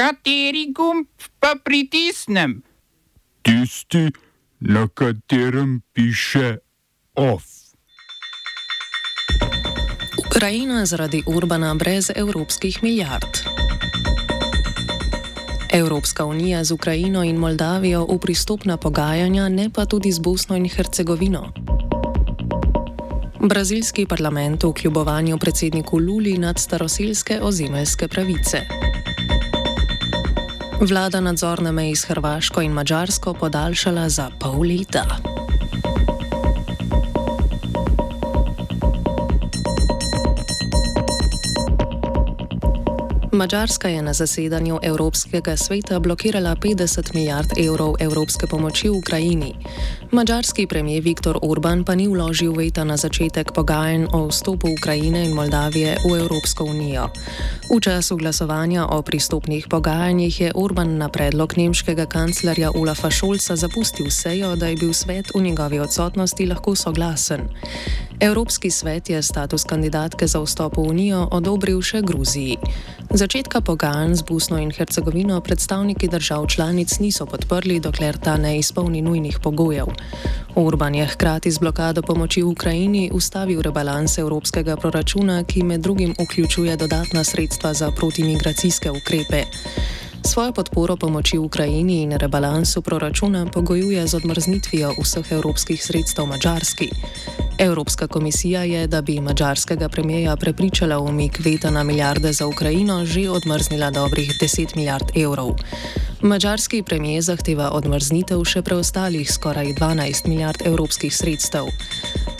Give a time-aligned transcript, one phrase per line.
[0.00, 1.04] Kateri gumb
[1.36, 2.62] pa pritisnem?
[3.44, 4.08] Tisti,
[4.60, 6.56] na katerem piše
[7.14, 7.44] OF.
[10.26, 13.44] Ukrajina zaradi Urbana brez evropskih milijard.
[15.72, 20.68] Evropska unija z Ukrajino in Moldavijo v pristopna pogajanja, ne pa tudi z Bosno in
[20.68, 21.52] Hercegovino.
[23.40, 28.89] Brazilski parlament v kljubovanju predsedniku Luli nad staroselske ozemeljske pravice.
[30.80, 35.04] Vlada nadzor na meji s Hrvaško in Mačarsko podaljšala za pol leta.
[43.40, 49.54] Mačarska je na zasedanju Evropskega sveta blokirala 50 milijard evrov evropske pomoči v Ukrajini.
[50.10, 55.32] Mačarski premijer Viktor Orban pa ni vložil veta na začetek pogajanj o vstopu Ukrajine in
[55.32, 57.08] Moldavije v Evropsko unijo.
[57.72, 64.10] V času glasovanja o pristopnih pogajanjih je Orban na predlog nemškega kanclerja Olafa Šolca zapustil
[64.10, 67.48] sejo, da je bil svet v njegovi odsotnosti lahko soglasen.
[68.20, 72.58] Evropski svet je status kandidatke za vstop v unijo odobril še Gruziji.
[73.08, 79.00] Začetka pogajanj z Bosno in Hercegovino predstavniki držav članic niso podprli, dokler ta ne izpolni
[79.02, 79.88] nujnih pogojev.
[80.54, 86.76] Urban je hkrati z blokado pomoči Ukrajini ustavil rebalans evropskega proračuna, ki med drugim vključuje
[86.76, 89.44] dodatna sredstva za protimigracijske ukrepe.
[90.28, 96.90] Svojo podporo pomoči Ukrajini in rebalansu proračuna pogojuje z odmrznitvijo vseh evropskih sredstev Mačarski.
[97.60, 103.04] Evropska komisija je, da bi mačarskega premijeja prepričala v umik veta na milijarde za Ukrajino,
[103.04, 105.50] že odmrznila dobrih 10 milijard evrov.
[106.22, 111.68] Mačarski premijer zahteva odmrznitev še preostalih skoraj 12 milijard evropskih sredstev.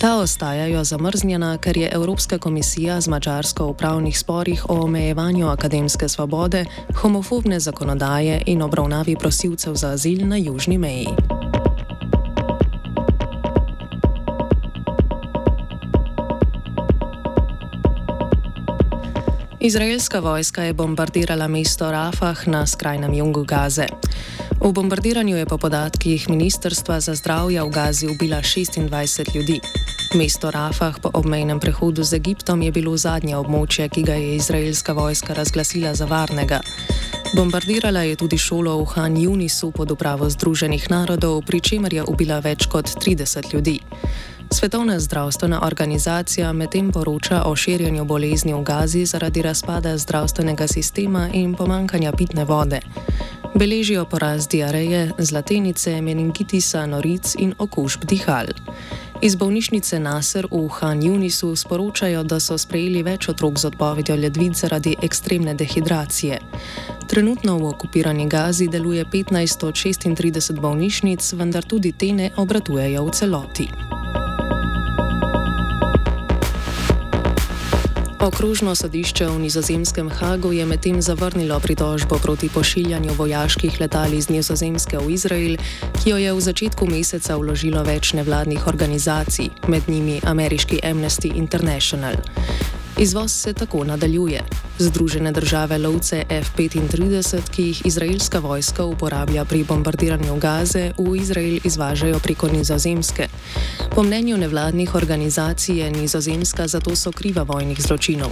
[0.00, 6.08] Ta ostajajo zamrznjena, ker je Evropska komisija z Mačarsko v pravnih sporih o omejevanju akademske
[6.08, 6.64] svobode,
[7.02, 11.39] homofobne zakonodaje in obravnavi prosilcev za azil na južni meji.
[19.60, 23.86] Izraelska vojska je bombardirala mesto Rafah na skrajnem jugu Gaze.
[24.60, 29.60] V bombardiranju je po podatkih Ministrstva za zdravje v Gazi ubila 26 ljudi.
[30.16, 34.92] Mesto Rafah po obmejnem prehodu z Egiptom je bilo zadnje območje, ki ga je izraelska
[34.92, 36.60] vojska razglasila za varnega.
[37.36, 42.40] Bombardirala je tudi šolo v Han Junisu pod upravo Združenih narodov, pri čemer je ubila
[42.40, 43.80] več kot 30 ljudi.
[44.52, 51.54] Svetovna zdravstvena organizacija medtem poroča o širjenju bolezni v Gazi zaradi razpada zdravstvenega sistema in
[51.54, 52.80] pomankanja pitne vode.
[53.54, 58.46] Beležijo porast diareje, zlatenice, meningitisa, noric in okužb dihal.
[59.22, 64.56] Iz bolnišnice Nasr v Han Junisu sporočajo, da so sprejeli več otrok z odpovedjo ledvic
[64.56, 66.40] zaradi ekstremne dehidracije.
[67.08, 73.10] Trenutno v okupirani Gazi deluje 15 od 36 bolnišnic, vendar tudi te ne obratujejo v
[73.10, 73.89] celoti.
[78.20, 84.98] Okrožno sodišče v nizozemskem Hagu je medtem zavrnilo pritožbo proti pošiljanju vojaških letal iz nizozemske
[85.00, 85.56] v Izrael,
[85.96, 92.20] ki jo je v začetku meseca vložilo več nevladnih organizacij, med njimi ameriški Amnesty International.
[93.00, 94.40] Izvoz se tako nadaljuje.
[94.78, 102.18] Združene države lovce F-35, ki jih izraelska vojska uporablja pri bombardiranju Gaze, v Izrael izvažajo
[102.18, 103.28] preko nizozemske.
[103.94, 108.30] Po mnenju nevladnih organizacij je nizozemska zato so kriva vojnih zločinov.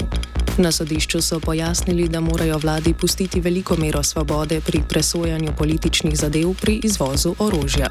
[0.58, 6.54] Na sodišču so pojasnili, da morajo vladi pustiti veliko mero svobode pri presojanju političnih zadev
[6.60, 7.88] pri izvozu orožja.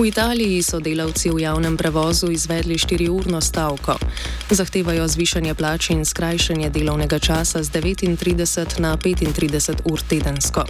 [0.00, 4.00] V Italiji so delavci v javnem prevozu izvedli 4-urno stavko.
[4.48, 10.64] Zahtevajo zvišanje plač in skrajšanje delovnega časa z 39 na 35 ur tedensko.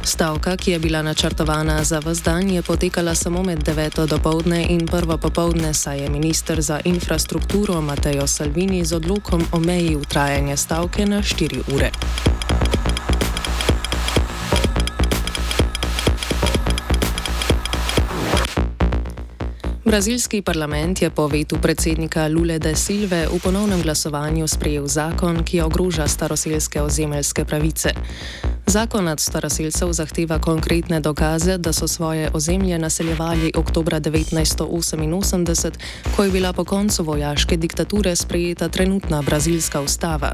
[0.00, 4.08] Stavka, ki je bila načrtovana za vse dan, je potekala samo med 9.
[4.08, 5.20] dopoledne in 1.
[5.20, 11.76] popoldne, saj je minister za infrastrukturo Mateo Salvini z odlokom omejil trajanje stavke na 4
[11.76, 11.92] ure.
[19.92, 25.60] Brazilski parlament je po vetu predsednika Lule de Silve v ponovnem glasovanju sprejel zakon, ki
[25.60, 27.92] ogroža staroselske ozemeljske pravice.
[28.66, 35.72] Zakon od staroselcev zahteva konkretne dokaze, da so svoje ozemlje naseljevali oktober 1988,
[36.16, 40.32] ko je bila po koncu vojaške diktature sprejeta trenutna brazilska ustava.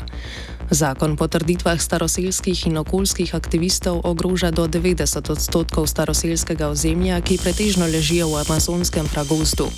[0.71, 7.87] Zakon po trditvah staroselskih in okoljskih aktivistov ogroža do 90 odstotkov staroselskega ozemlja, ki pretežno
[7.87, 9.71] ležijo v amazonskem pragozdu.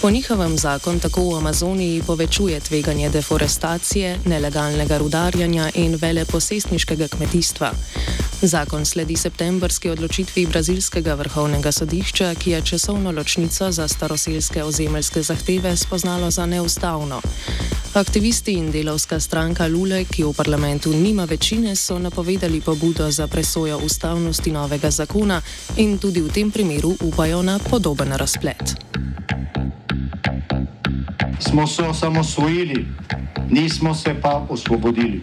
[0.00, 7.72] Po njihovem zakon tako v Amazoniji povečuje tveganje deforestacije, nelegalnega rudarjanja in veleposestniškega kmetijstva.
[8.42, 15.76] Zakon sledi septembrski odločitvi brazilskega vrhovnega sodišča, ki je časovno ločnico za staroselske ozemeljske zahteve
[15.76, 17.20] spoznalo za neustavno.
[17.94, 23.78] Aktivisti in delovska stranka Lule, ki v parlamentu nima večine, so napovedali pobudo za presojo
[23.78, 25.42] ustavnosti novega zakona
[25.76, 28.74] in tudi v tem primeru upajo na podoben razplet.
[31.40, 32.86] Smo se osamosvojili,
[33.50, 35.22] nismo se pa osvobodili.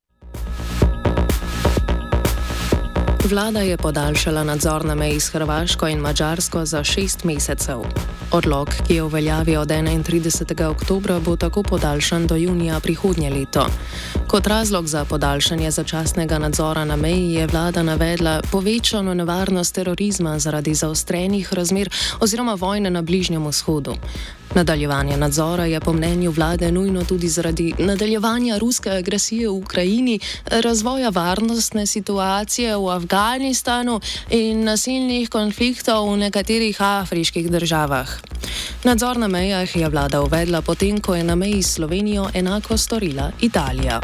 [3.31, 7.79] Vlada je podaljšala nadzor na meji s Hrvaško in Mačarsko za šest mesecev.
[8.31, 10.65] Odlog, ki je v veljavi od 31.
[10.65, 13.67] oktobra, bo tako podaljšan do junija prihodnje leto.
[14.27, 20.73] Kot razlog za podaljšanje začasnega nadzora na meji je vlada navedla povečano nevarnost terorizma zaradi
[20.73, 21.89] zaostrenih razmer
[22.19, 23.95] oziroma vojne na Bližnjem vzhodu.
[24.55, 31.09] Nadaljevanje nadzora je po mnenju vlade nujno tudi zaradi nadaljevanja ruske agresije v Ukrajini, razvoja
[31.09, 33.99] varnostne situacije v Afganistanu
[34.29, 38.09] in nasilnih konfliktov v nekaterih afriških državah.
[38.83, 43.31] Nadzor na mejah je vlada uvedla potem, ko je na meji s Slovenijo enako storila
[43.41, 44.01] Italija.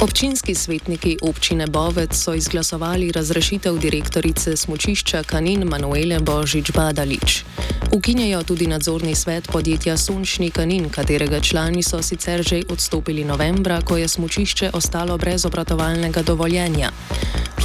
[0.00, 7.44] Občinski svetniki občine Bovec so izglasovali razrešitev direktorice smočišča Kanin Manuele Božič Badalič.
[7.92, 13.96] Ukinjajo tudi nadzorni svet podjetja Sončni Kanin, katerega člani so sicer že odstopili novembra, ko
[13.96, 16.90] je smočišče ostalo brez obratovalnega dovoljenja.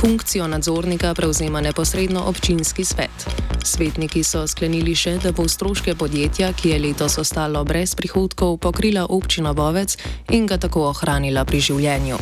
[0.01, 3.27] Funkcijo nadzornika prevzema neposredno občinski svet.
[3.63, 9.06] Svetniki so sklenili še, da bo stroške podjetja, ki je letos ostalo brez prihodkov, pokrila
[9.06, 9.98] občina Bovec
[10.31, 12.18] in ga tako ohranila pri življenju.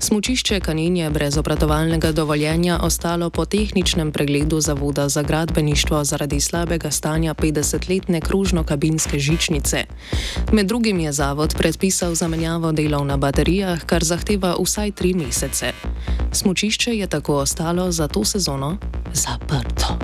[0.00, 7.34] Smučišče Kaninje brez obratovalnega dovoljenja ostalo po tehničnem pregledu Zavoda za gradbeništvo zaradi slabega stanja
[7.34, 9.84] 50-letne kružno-kabinske žičnice.
[10.52, 15.72] Med drugim je zavod predpisal zamenjavo delov na baterijah, kar zahteva vsaj tri mesece.
[16.32, 18.76] Smučišče je tako ostalo za to sezono
[19.12, 19.98] zaprto.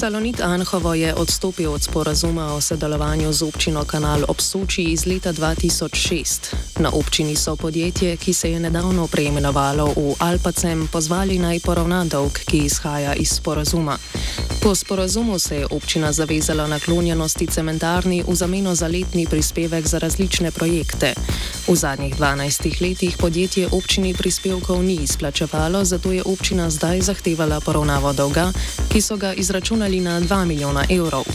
[0.00, 5.32] Salonit Anhovo je odstopil od sporazuma o sodelovanju z občino Kanal ob Soči iz leta
[5.32, 6.56] 2006.
[6.78, 12.32] Na občini so podjetje, ki se je nedavno preimenovalo v Alpacem, pozvali naj poravna dolg,
[12.32, 13.98] ki izhaja iz sporazuma.
[14.62, 20.50] Po sporazumu se je občina zavezala naklonjenosti cementarni v zameno za letni prispevek za različne
[20.50, 21.14] projekte.
[21.68, 28.12] V zadnjih 12 letih podjetje občini prispevkov ni izplačevalo, zato je občina zdaj zahtevala poravnavo
[28.12, 28.52] dolga,
[28.92, 31.26] ki so ga izračunali na 2 milijona evrov.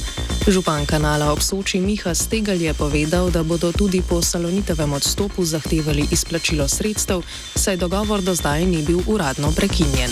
[0.47, 6.07] Župan kanala ob Soči Miha Stegal je povedal, da bodo tudi po salonitovem odstopu zahtevali
[6.11, 7.19] izplačilo sredstev,
[7.55, 10.11] saj dogovor do zdaj ni bil uradno prekinjen.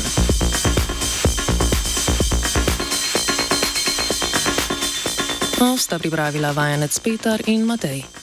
[5.78, 8.23] Sta pripravila vajenec Petar in Matej.